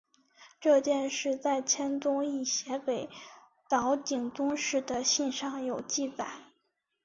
[0.59, 3.07] 这件事在千宗易写给
[3.69, 6.25] 岛井宗室的信上有记载。